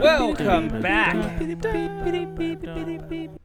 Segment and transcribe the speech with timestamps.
[0.00, 1.16] Welcome back,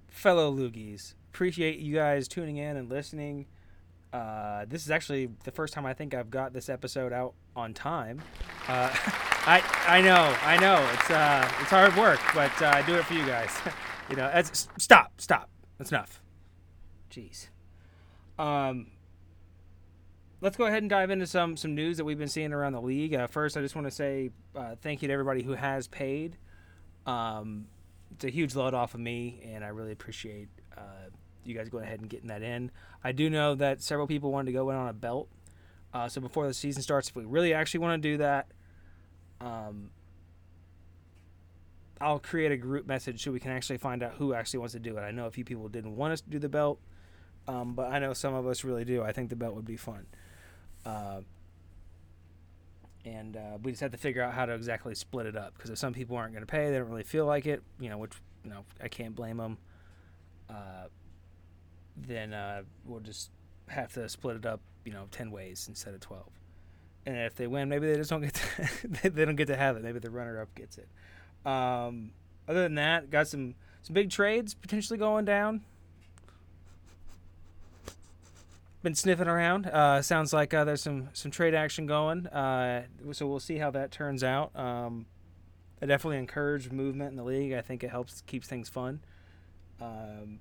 [0.10, 1.16] fellow loogies.
[1.34, 3.48] Appreciate you guys tuning in and listening.
[4.14, 7.74] Uh, this is actually the first time I think I've got this episode out on
[7.74, 8.22] time.
[8.68, 8.92] Uh,
[9.48, 13.06] I I know I know it's uh, it's hard work, but uh, I do it
[13.06, 13.50] for you guys.
[14.12, 14.32] you know,
[14.78, 15.50] stop stop.
[15.80, 16.22] That's enough.
[17.10, 17.48] Jeez.
[18.38, 18.92] Um,
[20.40, 22.82] let's go ahead and dive into some some news that we've been seeing around the
[22.82, 23.16] league.
[23.16, 26.38] Uh, first, I just want to say uh, thank you to everybody who has paid.
[27.08, 27.66] Um,
[28.12, 30.50] it's a huge load off of me, and I really appreciate
[31.46, 32.72] you guys going ahead and getting that in.
[33.04, 35.30] I do know that several people wanted to go in on a belt.
[35.94, 38.48] Uh, so before the season starts, if we really actually want to do that,
[39.40, 39.92] um,
[42.02, 44.80] I'll create a group message so we can actually find out who actually wants to
[44.80, 45.02] do it.
[45.02, 46.80] I know a few people didn't want us to do the belt,
[47.48, 49.04] um, but I know some of us really do.
[49.04, 50.06] I think the belt would be fun.
[50.86, 51.22] Uh,
[53.06, 55.70] and uh, we just have to figure out how to exactly split it up because
[55.70, 57.98] if some people aren't going to pay, they don't really feel like it, you know,
[57.98, 58.14] which
[58.44, 59.58] you know I can't blame them.
[60.50, 60.88] Uh,
[61.96, 63.30] then uh, we'll just
[63.68, 66.30] have to split it up, you know, ten ways instead of twelve.
[67.06, 69.78] And if they win, maybe they just don't get to they don't get to have
[69.78, 69.84] it.
[69.84, 70.88] Maybe the runner up gets it.
[71.46, 72.12] Um,
[72.48, 75.62] other than that, got some some big trades potentially going down.
[78.82, 79.68] Been sniffing around.
[79.68, 82.28] Uh, sounds like uh, there's some some trade action going.
[82.28, 84.52] Uh, so we'll see how that turns out.
[84.58, 85.06] Um,
[85.82, 87.54] I definitely encourage movement in the league.
[87.54, 89.02] I think it helps keeps things fun.
[89.82, 90.40] Um,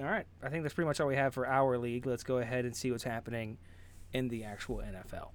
[0.00, 2.04] all right, I think that's pretty much all we have for our league.
[2.04, 3.58] Let's go ahead and see what's happening
[4.12, 5.30] in the actual NFL.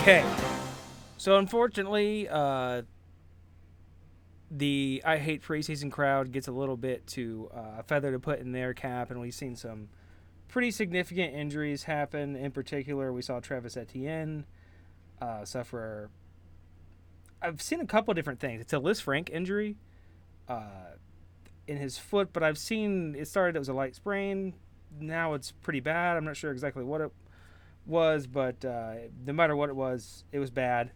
[0.00, 0.24] Okay.
[1.18, 2.82] So unfortunately, uh,
[4.50, 8.52] the I hate preseason crowd gets a little bit to uh, feather to put in
[8.52, 9.90] their cap, and we've seen some
[10.50, 12.36] pretty significant injuries happen.
[12.36, 14.44] In particular, we saw Travis Etienne
[15.22, 16.10] uh, suffer.
[17.40, 18.60] I've seen a couple different things.
[18.60, 19.76] It's a Lisfranc injury
[20.48, 20.96] uh,
[21.66, 23.56] in his foot, but I've seen it started.
[23.56, 24.54] It was a light sprain.
[24.98, 26.16] Now it's pretty bad.
[26.16, 27.12] I'm not sure exactly what it
[27.86, 28.94] was, but uh,
[29.24, 30.90] no matter what it was, it was bad,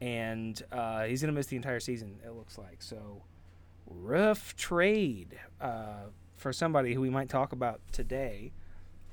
[0.00, 2.18] and uh, he's gonna miss the entire season.
[2.24, 3.22] It looks like so.
[3.86, 6.06] Rough trade uh,
[6.36, 8.52] for somebody who we might talk about today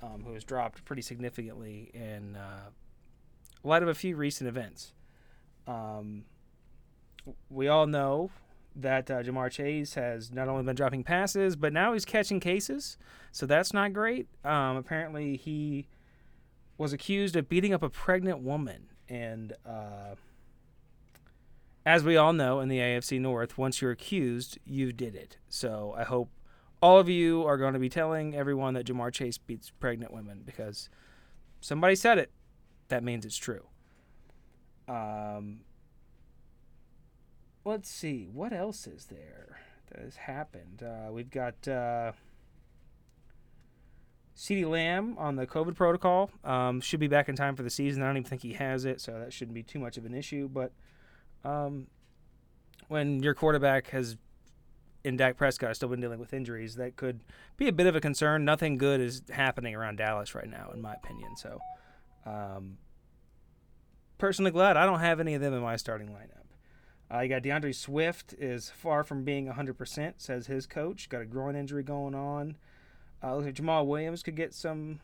[0.02, 2.70] um, who has dropped pretty significantly in uh,
[3.64, 4.94] light of a few recent events.
[5.68, 6.26] Um,
[7.50, 8.32] we all know
[8.76, 12.98] that uh, Ja'Marr Chase has not only been dropping passes, but now he's catching cases,
[13.32, 14.28] so that's not great.
[14.44, 15.88] Um, apparently, he
[16.78, 20.16] was accused of beating up a pregnant woman, and uh,
[21.86, 25.38] as we all know in the AFC North, once you're accused, you did it.
[25.50, 26.30] So I hope
[26.82, 30.44] all of you are going to be telling everyone that Ja'Marr Chase beats pregnant women
[30.46, 30.90] because
[31.62, 32.32] somebody said it.
[32.88, 33.66] That means it's true.
[34.88, 35.62] Um,
[37.66, 38.28] let's see.
[38.32, 39.60] What else is there
[39.92, 40.84] that has happened?
[40.84, 42.14] Uh, we've got uh,
[44.36, 46.32] CeeDee Lamb on the COVID protocol.
[46.44, 48.02] Um, should be back in time for the season.
[48.02, 50.14] I don't even think he has it, so that shouldn't be too much of an
[50.16, 50.48] issue.
[50.48, 50.72] But
[51.44, 51.88] um,
[52.88, 54.16] when your quarterback has
[55.06, 57.22] and Dak Prescott still been dealing with injuries, that could
[57.58, 58.46] be a bit of a concern.
[58.46, 61.36] Nothing good is happening around Dallas right now, in my opinion.
[61.38, 61.60] So,
[62.26, 62.78] um,
[64.18, 66.40] personally glad I don't have any of them in my starting lineup.
[67.12, 71.10] Uh, you got D'Andre Swift is far from being 100%, says his coach.
[71.10, 72.58] Got a groin injury going on.
[73.24, 75.00] Uh, looks like Jamaal Williams could get some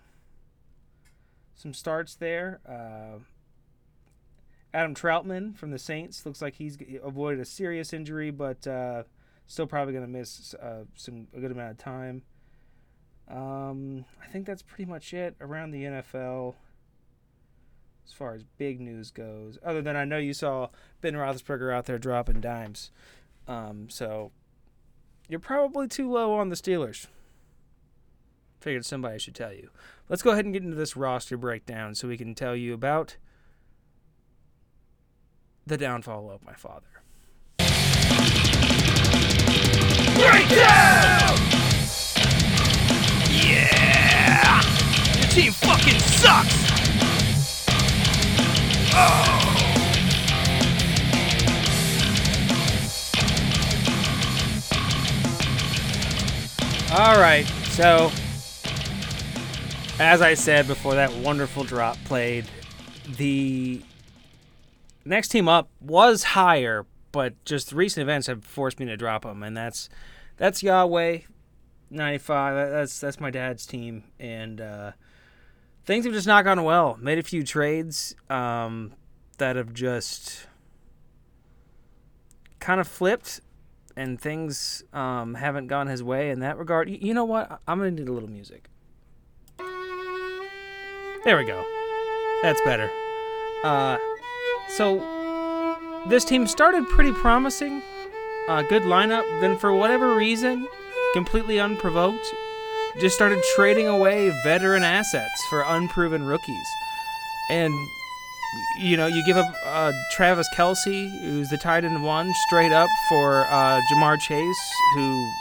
[1.56, 2.60] some starts there.
[2.68, 3.20] Uh,
[4.74, 9.04] Adam Trautman from the Saints looks like he's avoided a serious injury, but uh,
[9.48, 12.24] Still probably going to miss uh, some a good amount of time.
[13.28, 16.56] Um, I think that's pretty much it around the NFL
[18.06, 19.58] as far as big news goes.
[19.64, 20.70] Other than I know you saw
[21.02, 22.92] Ben Roethlisberger out there dropping dimes.
[23.48, 24.32] Um, so
[25.28, 27.08] you're probably too low on the Steelers.
[28.60, 29.70] Figured somebody should tell you.
[30.10, 33.18] Let's go ahead and get into this roster breakdown so we can tell you about
[35.66, 37.04] the downfall of my father.
[40.16, 41.38] Breakdown!
[43.30, 44.62] Yeah!
[45.18, 46.56] Your team fucking sucks!
[48.98, 49.46] Oh!
[56.98, 58.10] All right, so
[60.00, 62.46] as I said before that wonderful drop played,
[63.18, 63.82] the
[65.04, 66.86] next team up was higher,
[67.16, 69.88] but just recent events have forced me to drop them, and that's
[70.36, 71.20] that's Yahweh,
[71.90, 72.72] ninety five.
[72.72, 74.92] That's that's my dad's team, and uh,
[75.86, 76.98] things have just not gone well.
[77.00, 78.92] Made a few trades um,
[79.38, 80.48] that have just
[82.60, 83.40] kind of flipped
[83.96, 86.90] and things um, haven't gone his way in that regard.
[86.90, 87.62] You, know what?
[87.66, 88.68] I'm gonna need a little music.
[91.24, 91.64] There we go.
[92.42, 92.92] That's better.
[93.64, 94.00] Uh,
[94.68, 95.15] so
[96.08, 97.82] this team started pretty promising,
[98.48, 99.24] uh, good lineup.
[99.42, 100.68] Then for whatever reason,
[101.14, 102.26] completely unprovoked,
[103.00, 106.68] just started trading away veteran assets for unproven rookies,
[107.50, 107.74] and
[108.80, 112.90] you know, you give up uh, Travis Kelce, who's the tight end one, straight up
[113.10, 115.32] for uh, Ja'Marr Chase, who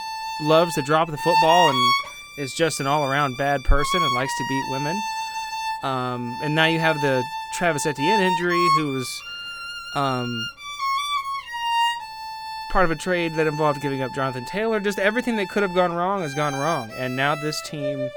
[0.41, 1.93] loves to drop the football and
[2.37, 5.01] is just an all-around bad person and likes to beat women.
[5.83, 7.23] Um, and now you have the
[7.53, 9.21] Travis Etienne injury, who was
[9.95, 10.27] um,
[12.75, 14.81] part of a trade that involved giving up Jonathan Taylor.
[14.81, 18.09] Just everything that could have gone wrong has gone wrong, and now this team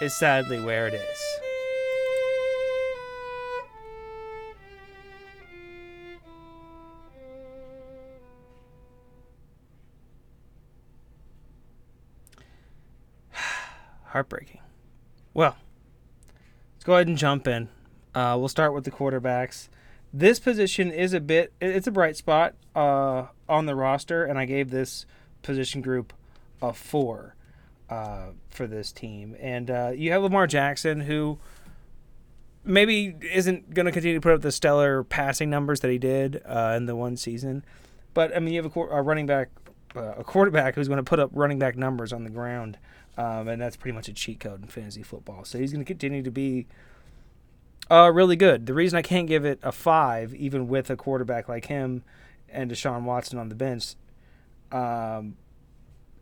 [0.00, 1.18] is sadly where it is.
[14.04, 14.62] heartbreaking.
[15.34, 15.58] Well,
[16.76, 17.68] let's go ahead and jump in.
[18.14, 19.68] Uh, we'll start with the quarterbacks.
[20.16, 24.44] This position is a bit, it's a bright spot uh, on the roster, and I
[24.44, 25.06] gave this
[25.42, 26.12] position group
[26.62, 27.34] a four
[27.90, 29.34] uh, for this team.
[29.40, 31.40] And uh, you have Lamar Jackson, who
[32.62, 36.40] maybe isn't going to continue to put up the stellar passing numbers that he did
[36.46, 37.64] uh, in the one season.
[38.14, 39.48] But, I mean, you have a, a running back,
[39.96, 42.78] uh, a quarterback who's going to put up running back numbers on the ground
[43.16, 45.44] um, and that's pretty much a cheat code in fantasy football.
[45.44, 46.66] So he's going to continue to be
[47.90, 48.66] uh, really good.
[48.66, 52.02] The reason I can't give it a five, even with a quarterback like him
[52.48, 53.94] and Deshaun Watson on the bench,
[54.72, 55.36] um,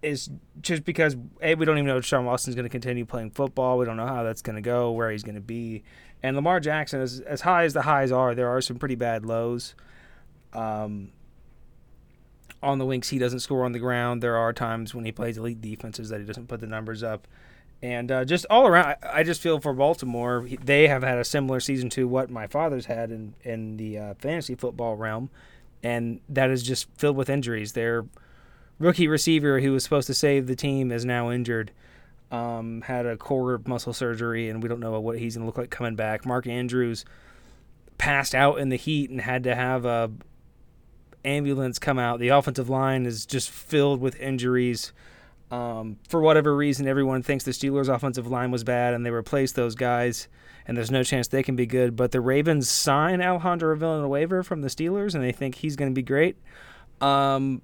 [0.02, 0.30] is
[0.60, 3.78] just because a we don't even know if Deshaun Watson's going to continue playing football.
[3.78, 5.84] We don't know how that's going to go, where he's going to be,
[6.22, 9.24] and Lamar Jackson, as as high as the highs are, there are some pretty bad
[9.24, 9.74] lows.
[10.52, 11.12] Um,
[12.62, 14.22] on the links he doesn't score on the ground.
[14.22, 17.26] There are times when he plays elite defenses that he doesn't put the numbers up.
[17.82, 21.58] And uh, just all around, I just feel for Baltimore, they have had a similar
[21.58, 25.30] season to what my father's had in, in the uh, fantasy football realm.
[25.82, 27.72] And that is just filled with injuries.
[27.72, 28.06] Their
[28.78, 31.72] rookie receiver, who was supposed to save the team, is now injured.
[32.30, 35.58] Um, had a core muscle surgery, and we don't know what he's going to look
[35.58, 36.24] like coming back.
[36.24, 37.04] Mark Andrews
[37.98, 40.10] passed out in the heat and had to have a,
[41.24, 42.20] ambulance come out.
[42.20, 44.92] The offensive line is just filled with injuries.
[45.52, 49.54] Um, for whatever reason, everyone thinks the Steelers' offensive line was bad, and they replaced
[49.54, 50.26] those guys,
[50.66, 51.94] and there's no chance they can be good.
[51.94, 55.94] But the Ravens sign Alejandro Villanueva from the Steelers, and they think he's going to
[55.94, 56.38] be great,
[57.02, 57.60] um,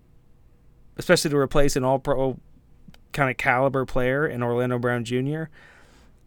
[0.99, 2.39] especially to replace an All-Pro
[3.13, 5.45] kind of caliber player in Orlando Brown Jr.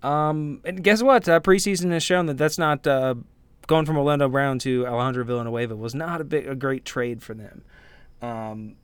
[0.01, 1.29] Um, and guess what?
[1.29, 3.13] Uh, preseason has shown that that's not uh,
[3.67, 7.35] going from Orlando Brown to Alejandro Villanueva was not a big a great trade for
[7.35, 7.63] them.
[8.19, 8.77] Um,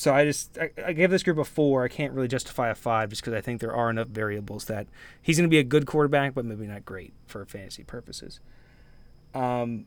[0.00, 1.84] so I just I, I gave this group a four.
[1.84, 4.86] I can't really justify a five just because I think there are enough variables that
[5.20, 8.40] he's going to be a good quarterback, but maybe not great for fantasy purposes.
[9.34, 9.84] Um,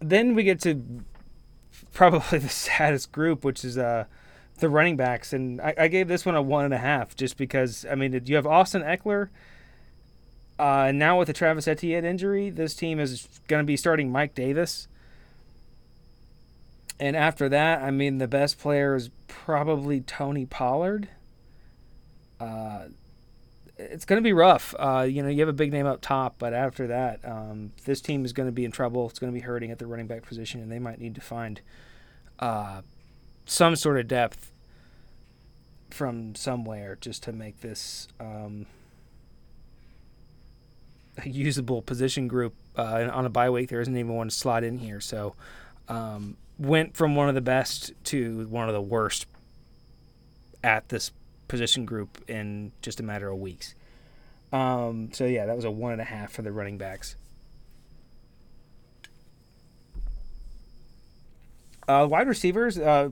[0.00, 1.02] then we get to
[1.92, 4.04] probably the saddest group, which is uh,
[4.60, 7.36] the running backs, and I, I gave this one a one and a half just
[7.36, 9.30] because I mean you have Austin Ekeler.
[10.60, 14.36] uh, now with the Travis Etienne injury, this team is going to be starting Mike
[14.36, 14.86] Davis.
[17.00, 21.08] And after that, I mean, the best player is probably Tony Pollard.
[22.38, 22.88] Uh,
[23.78, 24.74] it's going to be rough.
[24.78, 28.02] Uh, you know, you have a big name up top, but after that, um, this
[28.02, 29.08] team is going to be in trouble.
[29.08, 31.22] It's going to be hurting at the running back position, and they might need to
[31.22, 31.62] find
[32.38, 32.82] uh,
[33.46, 34.52] some sort of depth
[35.88, 38.08] from somewhere just to make this.
[38.20, 38.66] Um,
[41.24, 43.68] usable position group uh, on a bye week.
[43.68, 45.00] There isn't even one slot in here.
[45.00, 45.34] So
[45.88, 49.26] um, went from one of the best to one of the worst
[50.62, 51.10] at this
[51.48, 53.74] position group in just a matter of weeks.
[54.52, 57.16] Um, so yeah, that was a one and a half for the running backs.
[61.88, 63.08] Uh, wide receivers, uh,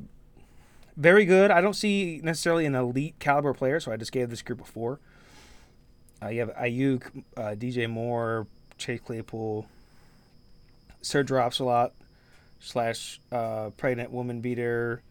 [0.97, 1.51] very good.
[1.51, 4.65] I don't see necessarily an elite caliber player, so I just gave this group a
[4.65, 5.01] four.
[6.23, 9.67] Uh, you have Aiyuk, uh, DJ Moore, Chase Claypool,
[11.01, 11.93] Sir Drops a lot,
[12.61, 15.03] slash uh, pregnant woman beater,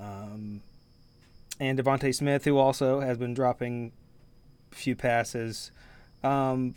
[0.00, 0.60] um,
[1.60, 3.92] and DeVonta Smith, who also has been dropping
[4.72, 5.70] a few passes.
[6.22, 6.74] Um,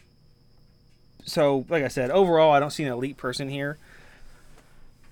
[1.25, 3.77] so, like I said, overall, I don't see an elite person here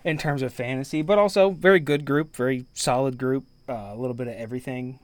[0.04, 4.14] in terms of fantasy, but also very good group, very solid group, uh, a little
[4.14, 5.00] bit of everything,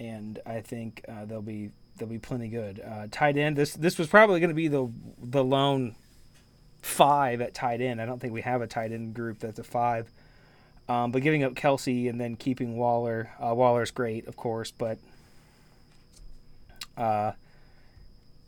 [0.00, 2.80] and I think uh, they'll be they'll be plenty good.
[2.80, 4.90] Uh, tight end, this this was probably going to be the
[5.22, 5.96] the lone
[6.88, 8.00] five at tight end.
[8.00, 10.10] I don't think we have a tight end group that's a five.
[10.88, 14.98] Um, but giving up Kelce and then keeping Waller, uh, Waller's great, of course, but
[16.96, 17.32] uh,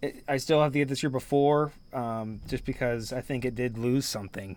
[0.00, 3.54] it, I still have to get this year before, um, just because I think it
[3.54, 4.56] did lose something,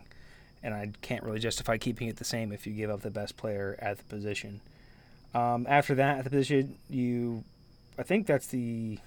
[0.63, 3.35] and I can't really justify keeping it the same if you give up the best
[3.35, 4.61] player at the position.
[5.33, 7.43] Um, after that, at the position, you,
[7.99, 8.99] I think that's the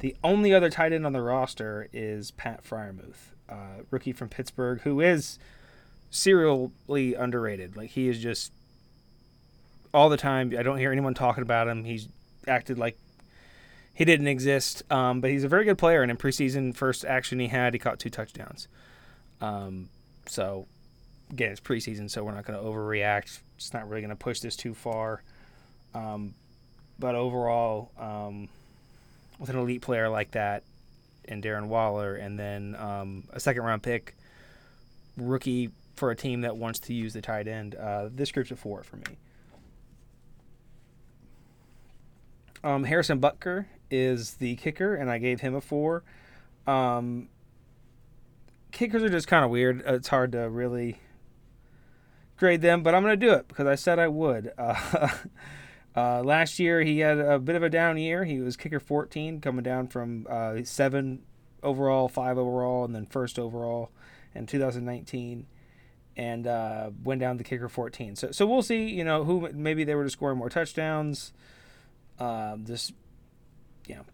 [0.00, 4.80] the only other tight end on the roster is Pat Freiermuth, uh, rookie from Pittsburgh,
[4.82, 5.38] who is
[6.10, 7.76] serially underrated.
[7.76, 8.52] Like he is just
[9.92, 10.52] all the time.
[10.58, 11.84] I don't hear anyone talking about him.
[11.84, 12.08] He's
[12.46, 12.98] acted like
[13.94, 14.82] he didn't exist.
[14.90, 16.02] Um, but he's a very good player.
[16.02, 18.68] And in preseason, first action he had, he caught two touchdowns.
[19.40, 19.88] Um,
[20.26, 20.66] so
[21.30, 23.40] again, it's preseason, so we're not going to overreact.
[23.56, 25.22] It's not really going to push this too far.
[25.94, 26.34] Um,
[26.98, 28.48] but overall, um,
[29.38, 30.64] with an elite player like that,
[31.28, 34.16] and Darren Waller, and then um, a second round pick,
[35.16, 38.56] rookie for a team that wants to use the tight end, uh, this group's a
[38.56, 39.18] four for me.
[42.62, 46.02] Um, Harrison Butker is the kicker, and I gave him a four.
[46.66, 47.28] Um,
[48.72, 49.82] kickers are just kind of weird.
[49.86, 50.98] It's hard to really
[52.36, 54.52] grade them, but I'm going to do it because I said I would.
[54.56, 55.08] Uh,
[55.96, 58.24] uh, last year, he had a bit of a down year.
[58.24, 61.22] He was kicker 14, coming down from uh, seven
[61.62, 63.90] overall, five overall, and then first overall
[64.34, 65.46] in 2019,
[66.16, 68.16] and uh, went down to kicker 14.
[68.16, 68.88] So, so we'll see.
[68.88, 71.32] You know, who maybe they were to score more touchdowns.
[72.18, 72.92] Um, just
[73.86, 74.04] you know,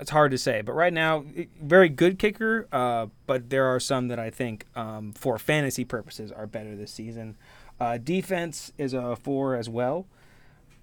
[0.00, 0.62] it's hard to say.
[0.62, 1.24] But right now,
[1.60, 2.66] very good kicker.
[2.72, 6.92] Uh, but there are some that I think, um, for fantasy purposes, are better this
[6.92, 7.36] season.
[7.78, 10.06] Uh, defense is a four as well.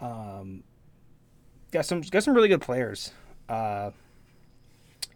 [0.03, 0.63] Um,
[1.71, 3.11] got some got some really good players.
[3.47, 3.91] Uh,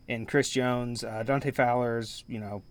[0.08, 2.64] and Chris Jones, uh, Dante Fowler's, you know,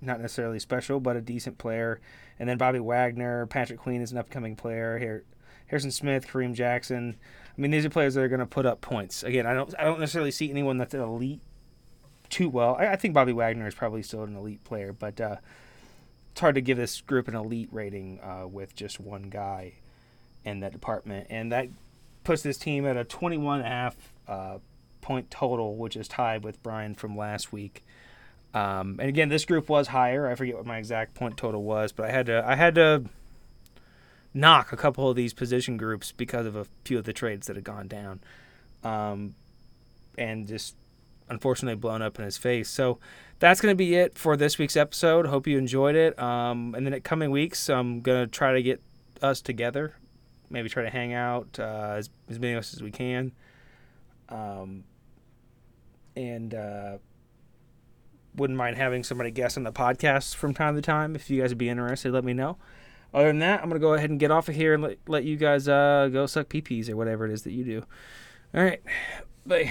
[0.00, 2.00] not necessarily special, but a decent player.
[2.40, 4.98] And then Bobby Wagner, Patrick Queen is an upcoming player.
[4.98, 5.24] Here,
[5.68, 7.16] Harrison Smith, Kareem Jackson.
[7.56, 9.22] I mean, these are players that are going to put up points.
[9.22, 11.40] Again, I don't I don't necessarily see anyone that's an elite
[12.28, 12.74] too well.
[12.76, 15.36] I, I think Bobby Wagner is probably still an elite player, but uh,
[16.32, 19.74] it's hard to give this group an elite rating uh, with just one guy
[20.44, 21.68] in that department, and that
[22.22, 23.96] puts this team at a 21 and a half
[24.28, 24.58] uh,
[25.00, 27.84] point total, which is tied with Brian from last week.
[28.54, 30.28] Um, and again, this group was higher.
[30.28, 33.04] I forget what my exact point total was, but I had to I had to
[34.32, 37.56] knock a couple of these position groups because of a few of the trades that
[37.56, 38.20] had gone down,
[38.82, 39.34] um,
[40.16, 40.76] and just
[41.28, 42.68] unfortunately blown up in his face.
[42.68, 42.98] So
[43.38, 45.26] that's going to be it for this week's episode.
[45.26, 46.18] Hope you enjoyed it.
[46.18, 48.80] Um, and then in coming weeks, I'm going to try to get
[49.22, 49.96] us together,
[50.54, 53.32] maybe try to hang out uh, as, as many of us as we can.
[54.30, 54.84] Um,
[56.16, 56.98] and uh,
[58.34, 61.14] wouldn't mind having somebody guest on the podcast from time to time.
[61.14, 62.56] If you guys would be interested, let me know.
[63.12, 65.24] Other than that, I'm gonna go ahead and get off of here and let, let
[65.24, 67.84] you guys uh, go suck peepees or whatever it is that you do.
[68.54, 68.82] All right,
[69.46, 69.70] bye.